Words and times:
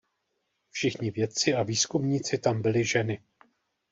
Všichni 0.69 1.11
vědci 1.11 1.53
a 1.53 1.63
výzkumníci 1.63 2.37
tam 2.37 2.61
byly 2.61 2.85
ženy. 2.85 3.21